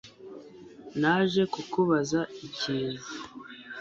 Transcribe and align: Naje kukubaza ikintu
Naje 1.01 1.41
kukubaza 1.53 2.21
ikintu 2.45 3.03